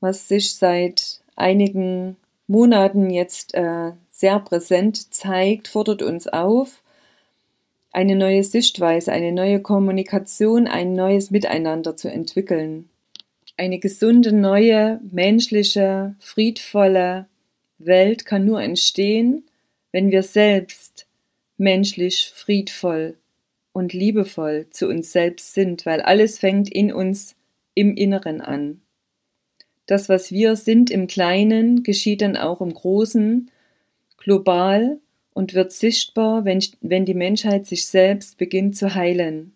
was 0.00 0.28
sich 0.28 0.54
seit 0.54 1.20
einigen 1.36 2.16
Monaten 2.46 3.10
jetzt 3.10 3.54
äh, 3.54 3.92
sehr 4.10 4.40
präsent 4.40 5.12
zeigt, 5.14 5.68
fordert 5.68 6.02
uns 6.02 6.26
auf, 6.28 6.82
eine 7.92 8.14
neue 8.14 8.44
Sichtweise, 8.44 9.12
eine 9.12 9.32
neue 9.32 9.60
Kommunikation, 9.60 10.66
ein 10.66 10.94
neues 10.94 11.30
Miteinander 11.30 11.96
zu 11.96 12.08
entwickeln. 12.10 12.88
Eine 13.56 13.78
gesunde, 13.78 14.32
neue, 14.32 15.00
menschliche, 15.10 16.14
friedvolle 16.18 17.26
Welt 17.78 18.24
kann 18.24 18.44
nur 18.44 18.62
entstehen, 18.62 19.44
wenn 19.92 20.10
wir 20.10 20.22
selbst 20.22 21.06
menschlich, 21.56 22.32
friedvoll 22.34 23.16
und 23.72 23.92
liebevoll 23.92 24.66
zu 24.70 24.88
uns 24.88 25.12
selbst 25.12 25.54
sind, 25.54 25.84
weil 25.86 26.00
alles 26.00 26.38
fängt 26.38 26.72
in 26.72 26.92
uns 26.92 27.36
im 27.74 27.96
Inneren 27.96 28.40
an. 28.40 28.80
Das, 29.86 30.08
was 30.08 30.30
wir 30.30 30.56
sind 30.56 30.90
im 30.90 31.06
Kleinen, 31.06 31.82
geschieht 31.82 32.22
dann 32.22 32.36
auch 32.36 32.60
im 32.60 32.72
Großen, 32.72 33.50
global 34.16 34.98
und 35.32 35.54
wird 35.54 35.72
sichtbar, 35.72 36.44
wenn, 36.44 36.62
wenn 36.80 37.04
die 37.04 37.14
Menschheit 37.14 37.66
sich 37.66 37.86
selbst 37.86 38.38
beginnt 38.38 38.76
zu 38.76 38.94
heilen. 38.94 39.52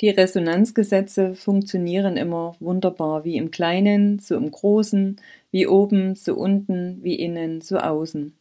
Die 0.00 0.10
Resonanzgesetze 0.10 1.34
funktionieren 1.34 2.16
immer 2.16 2.56
wunderbar, 2.58 3.24
wie 3.24 3.36
im 3.36 3.50
Kleinen, 3.50 4.18
so 4.18 4.36
im 4.36 4.50
Großen, 4.50 5.20
wie 5.50 5.66
oben, 5.66 6.14
so 6.16 6.34
unten, 6.34 6.98
wie 7.02 7.14
innen, 7.14 7.60
so 7.60 7.78
außen. 7.78 8.34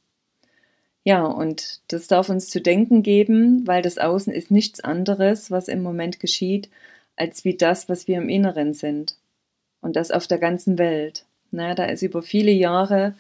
Ja, 1.04 1.26
und 1.26 1.82
das 1.90 2.08
darf 2.08 2.30
uns 2.30 2.50
zu 2.50 2.62
denken 2.62 3.04
geben, 3.04 3.68
weil 3.68 3.82
das 3.82 3.98
Außen 3.98 4.34
ist 4.34 4.52
nichts 4.52 4.80
anderes, 4.80 5.52
was 5.52 5.68
im 5.68 5.84
Moment 5.84 6.20
geschieht, 6.20 6.70
als 7.16 7.46
wie 7.46 7.56
das, 7.56 7.90
was 7.90 8.08
wir 8.08 8.18
im 8.18 8.30
Inneren 8.30 8.74
sind. 8.74 9.18
Und 9.82 9.96
das 9.96 10.12
auf 10.12 10.28
der 10.28 10.40
ganzen 10.40 10.78
Welt. 10.78 11.26
Na, 11.52 11.76
da 11.76 11.86
ist 11.86 12.02
über 12.02 12.24
viele 12.24 12.52
Jahre 12.52 13.16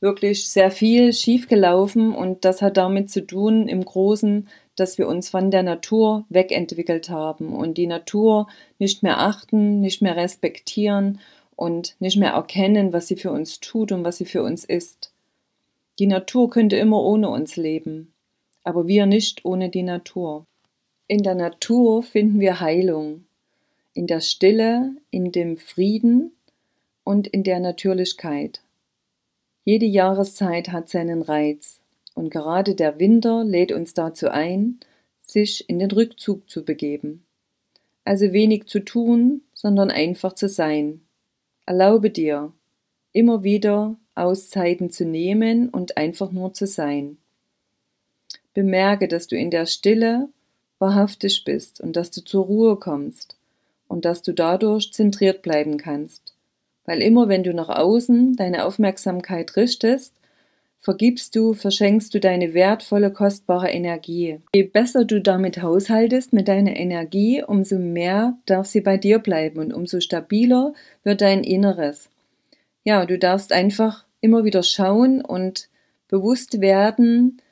wirklich 0.00 0.48
sehr 0.48 0.70
viel 0.70 1.12
schiefgelaufen 1.12 2.14
und 2.14 2.44
das 2.44 2.62
hat 2.62 2.76
damit 2.76 3.10
zu 3.10 3.26
tun 3.26 3.68
im 3.68 3.84
Großen, 3.84 4.48
dass 4.76 4.96
wir 4.96 5.08
uns 5.08 5.28
von 5.28 5.50
der 5.50 5.64
Natur 5.64 6.24
wegentwickelt 6.28 7.10
haben 7.10 7.52
und 7.52 7.78
die 7.78 7.88
Natur 7.88 8.46
nicht 8.78 9.02
mehr 9.02 9.18
achten, 9.18 9.80
nicht 9.80 10.02
mehr 10.02 10.16
respektieren 10.16 11.20
und 11.56 11.96
nicht 11.98 12.16
mehr 12.16 12.30
erkennen, 12.30 12.92
was 12.92 13.08
sie 13.08 13.16
für 13.16 13.32
uns 13.32 13.58
tut 13.58 13.90
und 13.90 14.04
was 14.04 14.18
sie 14.18 14.24
für 14.24 14.42
uns 14.42 14.64
ist. 14.64 15.12
Die 15.98 16.06
Natur 16.06 16.48
könnte 16.48 16.76
immer 16.76 17.02
ohne 17.02 17.28
uns 17.28 17.56
leben, 17.56 18.12
aber 18.62 18.86
wir 18.86 19.06
nicht 19.06 19.44
ohne 19.44 19.68
die 19.68 19.82
Natur. 19.82 20.44
In 21.08 21.24
der 21.24 21.34
Natur 21.34 22.04
finden 22.04 22.38
wir 22.38 22.60
Heilung, 22.60 23.24
in 23.94 24.06
der 24.06 24.20
Stille, 24.20 24.92
in 25.10 25.32
dem 25.32 25.56
Frieden 25.56 26.30
und 27.02 27.26
in 27.26 27.42
der 27.42 27.58
Natürlichkeit. 27.58 28.60
Jede 29.68 29.84
Jahreszeit 29.84 30.70
hat 30.70 30.88
seinen 30.88 31.20
Reiz, 31.20 31.82
und 32.14 32.30
gerade 32.30 32.74
der 32.74 32.98
Winter 32.98 33.44
lädt 33.44 33.70
uns 33.70 33.92
dazu 33.92 34.30
ein, 34.30 34.80
sich 35.20 35.68
in 35.68 35.78
den 35.78 35.90
Rückzug 35.90 36.48
zu 36.48 36.64
begeben. 36.64 37.26
Also 38.02 38.32
wenig 38.32 38.64
zu 38.64 38.80
tun, 38.80 39.42
sondern 39.52 39.90
einfach 39.90 40.32
zu 40.32 40.48
sein. 40.48 41.02
Erlaube 41.66 42.08
dir, 42.08 42.54
immer 43.12 43.44
wieder 43.44 43.96
Auszeiten 44.14 44.88
zu 44.88 45.04
nehmen 45.04 45.68
und 45.68 45.98
einfach 45.98 46.32
nur 46.32 46.54
zu 46.54 46.66
sein. 46.66 47.18
Bemerke, 48.54 49.06
dass 49.06 49.26
du 49.26 49.36
in 49.36 49.50
der 49.50 49.66
Stille 49.66 50.30
wahrhaftig 50.78 51.44
bist 51.44 51.78
und 51.78 51.94
dass 51.94 52.10
du 52.10 52.24
zur 52.24 52.46
Ruhe 52.46 52.76
kommst 52.76 53.36
und 53.86 54.06
dass 54.06 54.22
du 54.22 54.32
dadurch 54.32 54.94
zentriert 54.94 55.42
bleiben 55.42 55.76
kannst. 55.76 56.27
Weil 56.88 57.02
immer 57.02 57.28
wenn 57.28 57.42
du 57.42 57.52
nach 57.52 57.68
außen 57.68 58.36
deine 58.36 58.64
Aufmerksamkeit 58.64 59.56
richtest, 59.56 60.14
vergibst 60.80 61.36
du, 61.36 61.52
verschenkst 61.52 62.14
du 62.14 62.18
deine 62.18 62.54
wertvolle, 62.54 63.12
kostbare 63.12 63.68
Energie. 63.68 64.40
Je 64.54 64.62
besser 64.62 65.04
du 65.04 65.20
damit 65.20 65.60
haushaltest 65.60 66.32
mit 66.32 66.48
deiner 66.48 66.74
Energie, 66.76 67.44
umso 67.46 67.78
mehr 67.78 68.38
darf 68.46 68.68
sie 68.68 68.80
bei 68.80 68.96
dir 68.96 69.18
bleiben 69.18 69.58
und 69.58 69.74
umso 69.74 70.00
stabiler 70.00 70.72
wird 71.04 71.20
dein 71.20 71.44
Inneres. 71.44 72.08
Ja, 72.84 73.04
du 73.04 73.18
darfst 73.18 73.52
einfach 73.52 74.06
immer 74.22 74.44
wieder 74.44 74.62
schauen 74.62 75.22
und 75.22 75.68
bewusst 76.08 76.62
werden, 76.62 77.42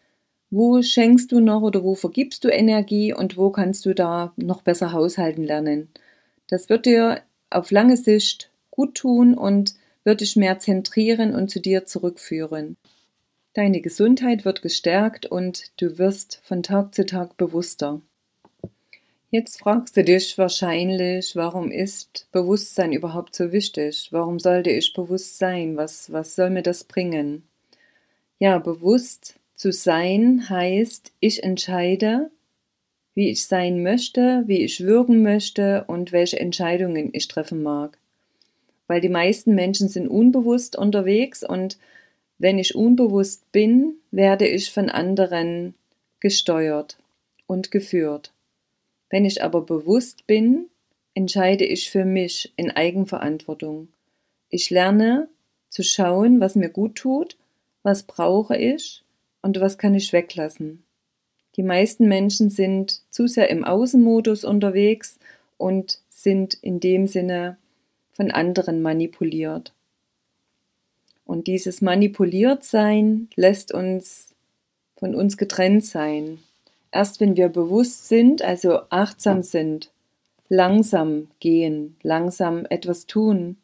wo 0.49 0.81
schenkst 0.81 1.31
du 1.31 1.40
noch 1.40 1.61
oder 1.61 1.85
wo 1.85 1.95
vergibst 1.95 2.43
du 2.43 2.49
Energie 2.49 3.12
und 3.12 3.37
wo 3.37 3.50
kannst 3.50 3.85
du 3.85 3.95
da 3.95 4.33
noch 4.37 4.62
besser 4.62 4.95
haushalten 4.95 5.45
lernen. 5.45 5.88
Das 6.49 6.71
wird 6.71 6.87
dir 6.87 7.21
auf 7.50 7.71
lange 7.71 7.99
Sicht 7.99 8.50
gut 8.76 8.95
tun 8.95 9.35
und 9.35 9.75
wird 10.04 10.21
dich 10.21 10.37
mehr 10.37 10.61
zentrieren 10.61 11.35
und 11.35 11.50
zu 11.50 11.61
dir 11.61 11.85
zurückführen. 11.85 12.76
Deine 13.54 13.80
Gesundheit 13.80 14.45
wird 14.45 14.62
gestärkt 14.62 15.26
und 15.26 15.73
du 15.80 15.99
wirst 15.99 16.40
von 16.45 16.62
Tag 16.62 16.95
zu 16.95 17.06
Tag 17.06 17.37
bewusster. 17.37 18.02
Jetzt 19.30 19.59
fragst 19.59 19.97
du 19.97 20.04
dich 20.04 20.38
wahrscheinlich, 20.38 21.35
warum 21.35 21.71
ist 21.71 22.28
Bewusstsein 22.30 22.92
überhaupt 22.92 23.35
so 23.35 23.50
wichtig? 23.50 24.09
Warum 24.12 24.38
sollte 24.38 24.71
ich 24.71 24.92
bewusst 24.92 25.38
sein? 25.38 25.76
Was, 25.76 26.12
was 26.12 26.37
soll 26.37 26.50
mir 26.50 26.62
das 26.62 26.85
bringen? 26.85 27.42
Ja, 28.38 28.59
bewusst 28.59 29.35
zu 29.54 29.73
sein 29.73 30.49
heißt, 30.49 31.12
ich 31.18 31.42
entscheide, 31.42 32.30
wie 33.14 33.30
ich 33.30 33.47
sein 33.47 33.83
möchte, 33.83 34.45
wie 34.47 34.62
ich 34.62 34.85
wirken 34.85 35.23
möchte 35.23 35.85
und 35.88 36.12
welche 36.12 36.38
Entscheidungen 36.38 37.11
ich 37.12 37.26
treffen 37.26 37.62
mag. 37.62 37.99
Weil 38.87 39.00
die 39.00 39.09
meisten 39.09 39.55
Menschen 39.55 39.88
sind 39.88 40.09
unbewusst 40.09 40.76
unterwegs 40.76 41.43
und 41.43 41.78
wenn 42.38 42.59
ich 42.59 42.75
unbewusst 42.75 43.50
bin, 43.52 43.95
werde 44.11 44.47
ich 44.47 44.71
von 44.71 44.90
anderen 44.90 45.75
gesteuert 46.21 46.99
und 47.47 47.71
geführt. 47.71 48.33
Wenn 49.11 49.25
ich 49.25 49.43
aber 49.43 49.62
bewusst 49.62 50.26
bin, 50.26 50.66
entscheide 51.14 51.64
ich 51.64 51.90
für 51.90 52.05
mich 52.05 52.52
in 52.57 52.71
Eigenverantwortung. 52.71 53.88
Ich 54.50 54.71
lerne 54.71 55.28
zu 55.71 55.83
schauen, 55.83 56.40
was 56.40 56.55
mir 56.55 56.69
gut 56.69 56.97
tut, 56.97 57.37
was 57.83 58.02
brauche 58.02 58.57
ich 58.57 59.02
und 59.43 59.61
was 59.61 59.78
kann 59.78 59.95
ich 59.95 60.12
weglassen. 60.12 60.83
Die 61.57 61.62
meisten 61.62 62.07
Menschen 62.07 62.50
sind 62.50 63.00
zu 63.11 63.26
sehr 63.26 63.49
im 63.49 63.64
Außenmodus 63.64 64.45
unterwegs 64.45 65.19
und 65.57 66.00
sind 66.11 66.55
in 66.55 66.81
dem 66.81 67.07
Sinne 67.07 67.57
von 68.17 68.31
anderen 68.31 68.81
manipuliert. 68.81 69.75
Und 71.27 71.49
dieses 71.49 71.83
Manipuliertsein 71.83 73.29
lässt 73.37 73.73
uns 73.75 74.33
von 74.97 75.15
uns 75.15 75.37
getrennt 75.37 75.85
sein. 75.85 76.39
Erst 76.91 77.21
wenn 77.21 77.37
wir 77.37 77.51
bewusst 77.51 78.09
sind, 78.09 78.41
also 78.41 78.81
achtsam 78.89 79.43
sind, 79.43 79.91
langsam 80.49 81.29
gehen, 81.41 81.97
langsam 82.03 82.65
etwas 82.71 83.07
tun 83.07 83.59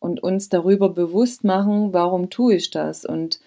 und 0.00 0.20
uns 0.20 0.48
darüber 0.48 0.88
bewusst 0.88 1.44
machen, 1.44 1.92
warum 1.92 2.28
tue 2.28 2.56
ich 2.56 2.70
das 2.70 3.04
und 3.04 3.38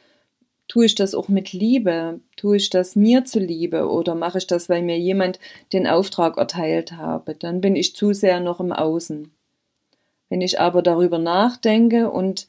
tue 0.69 0.85
ich 0.85 0.95
das 0.95 1.15
auch 1.15 1.27
mit 1.27 1.51
Liebe, 1.51 2.21
tue 2.37 2.57
ich 2.57 2.69
das 2.69 2.95
mir 2.95 3.25
zuliebe 3.25 3.89
oder 3.89 4.15
mache 4.15 4.37
ich 4.37 4.47
das, 4.47 4.69
weil 4.69 4.83
mir 4.83 4.97
jemand 4.97 5.39
den 5.73 5.85
Auftrag 5.85 6.37
erteilt 6.37 6.93
habe, 6.93 7.35
dann 7.35 7.59
bin 7.59 7.75
ich 7.75 7.95
zu 7.95 8.13
sehr 8.13 8.39
noch 8.39 8.61
im 8.61 8.71
Außen. 8.71 9.34
Wenn 10.29 10.41
ich 10.41 10.59
aber 10.59 10.81
darüber 10.81 11.17
nachdenke 11.17 12.09
und 12.09 12.47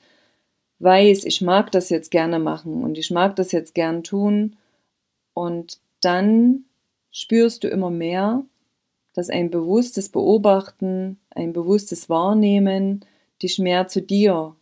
weiß, 0.79 1.25
ich 1.25 1.41
mag 1.41 1.71
das 1.73 1.89
jetzt 1.91 2.11
gerne 2.11 2.39
machen 2.39 2.83
und 2.85 2.99
ich 2.99 3.11
mag 3.11 3.37
das 3.37 3.53
jetzt 3.53 3.75
gern 3.75 4.03
tun 4.03 4.57
und 5.35 5.79
dann 6.01 6.65
spürst 7.11 7.65
du 7.65 7.69
immer 7.69 7.91
mehr, 7.91 8.45
dass 9.15 9.31
ein 9.31 9.51
bewusstes 9.51 10.11
Beobachten, 10.11 11.19
ein 11.31 11.53
bewusstes 11.53 12.11
Wahrnehmen 12.11 13.05
dich 13.43 13.59
mehr 13.59 13.89
zu 13.89 14.03
dir 14.03 14.55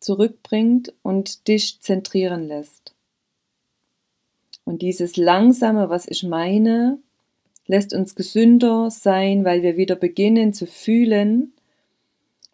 zurückbringt 0.00 0.94
und 1.02 1.48
dich 1.48 1.80
zentrieren 1.80 2.46
lässt. 2.46 2.94
Und 4.64 4.82
dieses 4.82 5.16
Langsame, 5.16 5.88
was 5.88 6.06
ich 6.06 6.22
meine, 6.22 6.98
lässt 7.66 7.94
uns 7.94 8.14
gesünder 8.14 8.90
sein, 8.90 9.44
weil 9.44 9.62
wir 9.62 9.76
wieder 9.76 9.96
beginnen 9.96 10.52
zu 10.52 10.66
fühlen, 10.66 11.52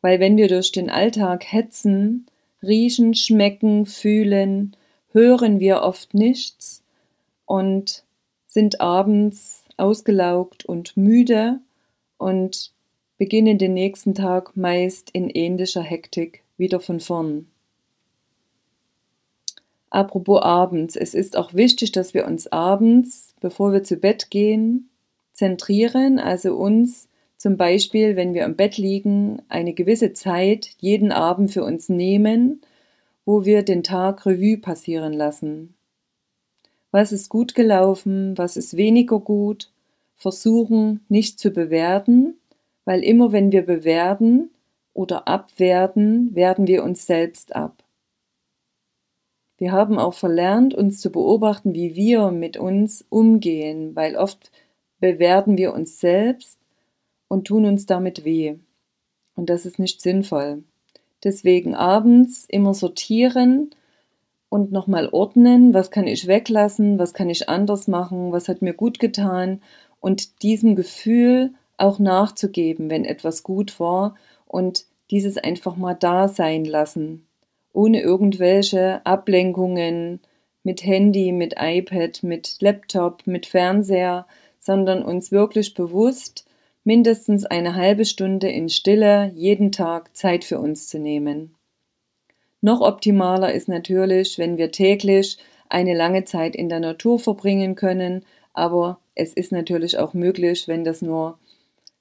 weil 0.04 0.20
wenn 0.20 0.36
wir 0.36 0.48
durch 0.48 0.70
den 0.70 0.90
Alltag 0.90 1.50
hetzen, 1.50 2.26
riechen, 2.62 3.14
schmecken, 3.14 3.86
fühlen, 3.86 4.76
hören 5.12 5.60
wir 5.60 5.80
oft 5.80 6.12
nichts 6.12 6.82
und 7.46 8.04
sind 8.46 8.82
abends 8.82 9.64
ausgelaugt 9.78 10.66
und 10.66 10.98
müde 10.98 11.60
und 12.18 12.70
beginnen 13.16 13.56
den 13.56 13.72
nächsten 13.72 14.14
Tag 14.14 14.58
meist 14.58 15.08
in 15.08 15.30
ähnlicher 15.30 15.80
Hektik 15.80 16.42
wieder 16.58 16.80
von 16.80 17.00
vorn. 17.00 17.46
Apropos 19.88 20.42
abends, 20.42 20.96
es 20.96 21.14
ist 21.14 21.34
auch 21.34 21.54
wichtig, 21.54 21.92
dass 21.92 22.12
wir 22.12 22.26
uns 22.26 22.46
abends, 22.52 23.34
bevor 23.40 23.72
wir 23.72 23.84
zu 23.84 23.96
Bett 23.96 24.30
gehen, 24.30 24.90
zentrieren, 25.32 26.18
also 26.18 26.56
uns 26.56 27.08
zum 27.36 27.56
Beispiel, 27.56 28.16
wenn 28.16 28.34
wir 28.34 28.44
im 28.44 28.56
Bett 28.56 28.76
liegen, 28.76 29.42
eine 29.48 29.74
gewisse 29.74 30.12
Zeit 30.12 30.70
jeden 30.78 31.12
Abend 31.12 31.50
für 31.50 31.64
uns 31.64 31.88
nehmen, 31.88 32.60
wo 33.24 33.44
wir 33.44 33.62
den 33.62 33.82
Tag 33.82 34.26
Revue 34.26 34.58
passieren 34.58 35.12
lassen. 35.12 35.74
Was 36.90 37.10
ist 37.12 37.28
gut 37.28 37.54
gelaufen, 37.54 38.38
was 38.38 38.56
ist 38.56 38.76
weniger 38.76 39.18
gut, 39.18 39.72
versuchen 40.14 41.04
nicht 41.08 41.40
zu 41.40 41.50
bewerten, 41.50 42.38
weil 42.84 43.02
immer 43.02 43.32
wenn 43.32 43.50
wir 43.50 43.62
bewerten 43.62 44.50
oder 44.92 45.26
abwerten, 45.26 46.34
werden 46.34 46.66
wir 46.66 46.84
uns 46.84 47.06
selbst 47.06 47.56
ab. 47.56 47.82
Wir 49.56 49.72
haben 49.72 49.98
auch 49.98 50.14
verlernt, 50.14 50.74
uns 50.74 51.00
zu 51.00 51.10
beobachten, 51.10 51.74
wie 51.74 51.94
wir 51.94 52.30
mit 52.30 52.56
uns 52.56 53.04
umgehen, 53.08 53.94
weil 53.96 54.16
oft 54.16 54.50
bewerten 55.00 55.56
wir 55.56 55.72
uns 55.72 56.00
selbst 56.00 56.58
und 57.28 57.46
tun 57.46 57.64
uns 57.64 57.86
damit 57.86 58.24
weh. 58.24 58.56
Und 59.34 59.50
das 59.50 59.66
ist 59.66 59.78
nicht 59.78 60.00
sinnvoll. 60.00 60.62
Deswegen 61.22 61.74
abends 61.74 62.44
immer 62.48 62.74
sortieren 62.74 63.70
und 64.48 64.70
nochmal 64.72 65.08
ordnen, 65.10 65.74
was 65.74 65.90
kann 65.90 66.06
ich 66.06 66.26
weglassen, 66.26 66.98
was 66.98 67.14
kann 67.14 67.30
ich 67.30 67.48
anders 67.48 67.88
machen, 67.88 68.30
was 68.30 68.48
hat 68.48 68.62
mir 68.62 68.74
gut 68.74 68.98
getan? 68.98 69.60
Und 70.00 70.42
diesem 70.42 70.76
Gefühl 70.76 71.54
auch 71.76 71.98
nachzugeben, 71.98 72.90
wenn 72.90 73.04
etwas 73.04 73.42
gut 73.42 73.80
war. 73.80 74.14
Und 74.46 74.84
dieses 75.10 75.38
einfach 75.38 75.76
mal 75.76 75.94
da 75.94 76.28
sein 76.28 76.64
lassen, 76.64 77.26
ohne 77.72 78.00
irgendwelche 78.00 79.04
Ablenkungen 79.04 80.20
mit 80.62 80.84
Handy, 80.84 81.32
mit 81.32 81.56
iPad, 81.58 82.22
mit 82.22 82.56
Laptop, 82.60 83.26
mit 83.26 83.46
Fernseher, 83.46 84.26
sondern 84.60 85.02
uns 85.02 85.32
wirklich 85.32 85.74
bewusst 85.74 86.43
mindestens 86.84 87.46
eine 87.46 87.74
halbe 87.74 88.04
Stunde 88.04 88.48
in 88.48 88.68
Stille 88.68 89.32
jeden 89.34 89.72
Tag 89.72 90.14
Zeit 90.16 90.44
für 90.44 90.58
uns 90.58 90.86
zu 90.86 90.98
nehmen. 90.98 91.54
Noch 92.60 92.80
optimaler 92.80 93.52
ist 93.52 93.68
natürlich, 93.68 94.38
wenn 94.38 94.56
wir 94.56 94.70
täglich 94.70 95.38
eine 95.68 95.94
lange 95.94 96.24
Zeit 96.24 96.54
in 96.54 96.68
der 96.68 96.80
Natur 96.80 97.18
verbringen 97.18 97.74
können, 97.74 98.24
aber 98.52 98.98
es 99.14 99.32
ist 99.32 99.52
natürlich 99.52 99.98
auch 99.98 100.14
möglich, 100.14 100.68
wenn 100.68 100.84
das 100.84 101.02
nur 101.02 101.38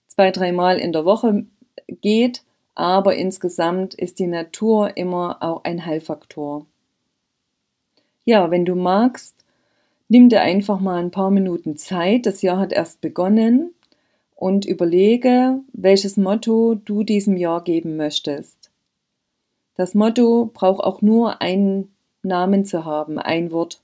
zwei, 0.07 0.31
dreimal 0.31 0.77
in 0.77 0.93
der 0.93 1.05
Woche 1.05 1.45
geht, 2.01 2.43
aber 2.75 3.15
insgesamt 3.15 3.93
ist 3.93 4.19
die 4.19 4.27
Natur 4.27 4.95
immer 4.97 5.37
auch 5.41 5.63
ein 5.63 5.85
Heilfaktor. 5.85 6.65
Ja, 8.25 8.51
wenn 8.51 8.65
du 8.65 8.75
magst, 8.75 9.35
nimm 10.07 10.29
dir 10.29 10.41
einfach 10.41 10.79
mal 10.79 10.99
ein 11.01 11.11
paar 11.11 11.31
Minuten 11.31 11.77
Zeit, 11.77 12.25
das 12.25 12.41
Jahr 12.41 12.57
hat 12.57 12.71
erst 12.71 13.01
begonnen, 13.01 13.73
und 14.43 14.65
überlege, 14.65 15.61
welches 15.71 16.17
Motto 16.17 16.75
du 16.75 17.03
diesem 17.03 17.37
Jahr 17.37 17.63
geben 17.63 17.95
möchtest. 17.95 18.71
Das 19.75 19.93
Motto 19.93 20.51
braucht 20.53 20.83
auch 20.83 21.01
nur 21.01 21.41
einen 21.41 21.95
Namen 22.23 22.65
zu 22.65 22.83
haben, 22.83 23.19
ein 23.19 23.53
Wort. 23.53 23.79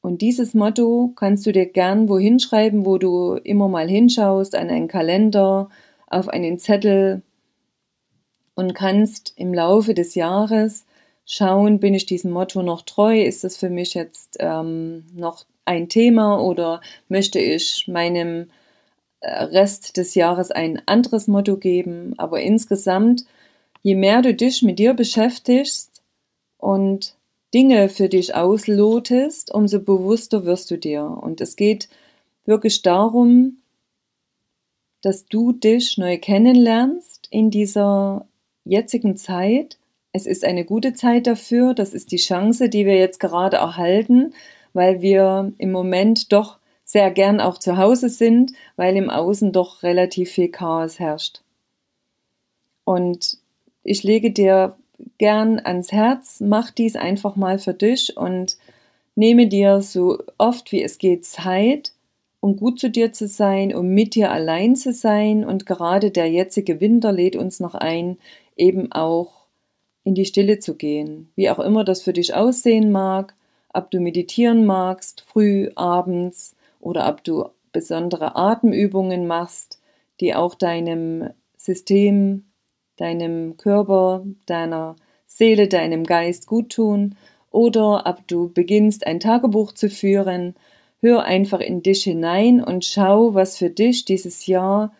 Und 0.00 0.20
dieses 0.20 0.52
Motto 0.52 1.12
kannst 1.14 1.46
du 1.46 1.52
dir 1.52 1.66
gern 1.66 2.08
wohin 2.08 2.40
schreiben, 2.40 2.84
wo 2.84 2.98
du 2.98 3.34
immer 3.34 3.68
mal 3.68 3.88
hinschaust, 3.88 4.56
an 4.56 4.68
einen 4.68 4.88
Kalender, 4.88 5.68
auf 6.08 6.28
einen 6.28 6.58
Zettel 6.58 7.22
und 8.56 8.74
kannst 8.74 9.34
im 9.36 9.54
Laufe 9.54 9.94
des 9.94 10.16
Jahres 10.16 10.86
schauen, 11.24 11.78
bin 11.78 11.94
ich 11.94 12.04
diesem 12.04 12.32
Motto 12.32 12.64
noch 12.64 12.82
treu? 12.82 13.22
Ist 13.22 13.44
das 13.44 13.56
für 13.56 13.70
mich 13.70 13.94
jetzt 13.94 14.38
ähm, 14.40 15.04
noch 15.14 15.46
ein 15.66 15.88
Thema 15.88 16.42
oder 16.42 16.80
möchte 17.08 17.38
ich 17.38 17.86
meinem 17.86 18.48
Rest 19.22 19.96
des 19.96 20.14
Jahres 20.14 20.50
ein 20.50 20.82
anderes 20.86 21.28
Motto 21.28 21.56
geben? 21.56 22.14
Aber 22.18 22.40
insgesamt, 22.40 23.24
je 23.82 23.94
mehr 23.94 24.22
du 24.22 24.34
dich 24.34 24.62
mit 24.62 24.78
dir 24.78 24.94
beschäftigst 24.94 26.02
und 26.58 27.14
Dinge 27.52 27.88
für 27.88 28.08
dich 28.08 28.34
auslotest, 28.34 29.52
umso 29.52 29.80
bewusster 29.80 30.44
wirst 30.44 30.70
du 30.70 30.78
dir. 30.78 31.04
Und 31.04 31.40
es 31.40 31.56
geht 31.56 31.88
wirklich 32.44 32.82
darum, 32.82 33.58
dass 35.02 35.26
du 35.26 35.52
dich 35.52 35.98
neu 35.98 36.18
kennenlernst 36.18 37.26
in 37.30 37.50
dieser 37.50 38.26
jetzigen 38.64 39.16
Zeit. 39.16 39.78
Es 40.12 40.26
ist 40.26 40.44
eine 40.44 40.64
gute 40.64 40.92
Zeit 40.92 41.26
dafür. 41.26 41.74
Das 41.74 41.94
ist 41.94 42.12
die 42.12 42.16
Chance, 42.16 42.68
die 42.68 42.86
wir 42.86 42.96
jetzt 42.96 43.18
gerade 43.18 43.56
erhalten, 43.56 44.34
weil 44.72 45.00
wir 45.00 45.52
im 45.58 45.72
Moment 45.72 46.32
doch 46.32 46.59
sehr 46.90 47.12
gern 47.12 47.40
auch 47.40 47.56
zu 47.56 47.76
Hause 47.76 48.08
sind, 48.08 48.52
weil 48.74 48.96
im 48.96 49.10
Außen 49.10 49.52
doch 49.52 49.84
relativ 49.84 50.30
viel 50.30 50.48
Chaos 50.48 50.98
herrscht. 50.98 51.40
Und 52.82 53.38
ich 53.84 54.02
lege 54.02 54.32
dir 54.32 54.76
gern 55.16 55.60
ans 55.60 55.92
Herz, 55.92 56.40
mach 56.40 56.72
dies 56.72 56.96
einfach 56.96 57.36
mal 57.36 57.60
für 57.60 57.74
dich 57.74 58.16
und 58.16 58.56
nehme 59.14 59.46
dir 59.46 59.82
so 59.82 60.18
oft 60.36 60.72
wie 60.72 60.82
es 60.82 60.98
geht 60.98 61.24
Zeit, 61.24 61.92
um 62.40 62.56
gut 62.56 62.80
zu 62.80 62.90
dir 62.90 63.12
zu 63.12 63.28
sein, 63.28 63.72
um 63.72 63.86
mit 63.86 64.16
dir 64.16 64.32
allein 64.32 64.74
zu 64.74 64.92
sein. 64.92 65.44
Und 65.44 65.66
gerade 65.66 66.10
der 66.10 66.28
jetzige 66.28 66.80
Winter 66.80 67.12
lädt 67.12 67.36
uns 67.36 67.60
noch 67.60 67.76
ein, 67.76 68.18
eben 68.56 68.90
auch 68.90 69.46
in 70.02 70.16
die 70.16 70.24
Stille 70.24 70.58
zu 70.58 70.74
gehen. 70.74 71.30
Wie 71.36 71.50
auch 71.50 71.60
immer 71.60 71.84
das 71.84 72.02
für 72.02 72.12
dich 72.12 72.34
aussehen 72.34 72.90
mag, 72.90 73.36
ob 73.72 73.92
du 73.92 74.00
meditieren 74.00 74.66
magst, 74.66 75.20
früh, 75.20 75.70
abends 75.76 76.56
oder 76.80 77.08
ob 77.08 77.22
du 77.22 77.48
besondere 77.72 78.34
Atemübungen 78.36 79.26
machst, 79.26 79.80
die 80.20 80.34
auch 80.34 80.54
deinem 80.54 81.30
System 81.56 82.44
deinem 83.00 83.56
Körper, 83.56 84.24
deiner 84.46 84.96
Seele, 85.26 85.68
deinem 85.68 86.04
Geist 86.04 86.46
gut 86.46 86.70
tun. 86.70 87.16
Oder 87.50 88.04
ob 88.06 88.28
du 88.28 88.52
beginnst 88.52 89.06
ein 89.06 89.18
Tagebuch 89.18 89.72
zu 89.72 89.88
führen, 89.88 90.54
hör 91.00 91.24
einfach 91.24 91.60
in 91.60 91.82
dich 91.82 92.04
hinein 92.04 92.62
und 92.62 92.84
schau, 92.84 93.34
was 93.34 93.56
für 93.56 93.70
dich 93.70 94.04
dieses 94.04 94.46
Jahr 94.46 94.92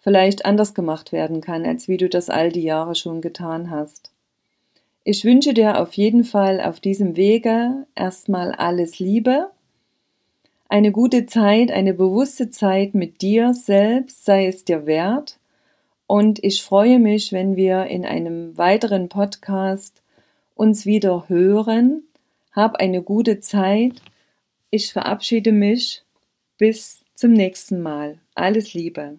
vielleicht 0.00 0.44
anders 0.44 0.74
gemacht 0.74 1.12
werden 1.12 1.40
kann, 1.40 1.64
als 1.64 1.86
wie 1.86 1.96
du 1.96 2.08
das 2.08 2.30
all 2.30 2.50
die 2.50 2.62
Jahre 2.62 2.94
schon 2.94 3.20
getan 3.20 3.70
hast. 3.70 4.10
Ich 5.04 5.24
wünsche 5.24 5.52
dir 5.52 5.80
auf 5.80 5.92
jeden 5.94 6.24
Fall 6.24 6.60
auf 6.60 6.80
diesem 6.80 7.16
Wege 7.16 7.86
erstmal 7.94 8.52
alles 8.52 8.98
Liebe, 8.98 9.50
eine 10.74 10.90
gute 10.90 11.24
Zeit, 11.24 11.70
eine 11.70 11.94
bewusste 11.94 12.50
Zeit 12.50 12.96
mit 12.96 13.22
dir 13.22 13.54
selbst, 13.54 14.24
sei 14.24 14.48
es 14.48 14.64
dir 14.64 14.86
wert, 14.86 15.38
und 16.08 16.42
ich 16.42 16.64
freue 16.64 16.98
mich, 16.98 17.30
wenn 17.30 17.54
wir 17.54 17.86
in 17.86 18.04
einem 18.04 18.58
weiteren 18.58 19.08
Podcast 19.08 20.02
uns 20.56 20.84
wieder 20.84 21.28
hören. 21.28 22.02
Hab 22.50 22.74
eine 22.78 23.02
gute 23.02 23.38
Zeit. 23.38 24.02
Ich 24.70 24.92
verabschiede 24.92 25.52
mich. 25.52 26.02
Bis 26.58 27.04
zum 27.14 27.34
nächsten 27.34 27.80
Mal. 27.80 28.18
Alles 28.34 28.74
Liebe. 28.74 29.18